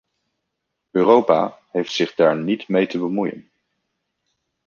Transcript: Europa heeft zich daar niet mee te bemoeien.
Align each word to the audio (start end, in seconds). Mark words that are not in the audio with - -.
Europa 0.93 1.57
heeft 1.69 1.91
zich 1.91 2.15
daar 2.15 2.35
niet 2.37 2.67
mee 2.67 2.87
te 2.87 2.97
bemoeien. 2.99 3.49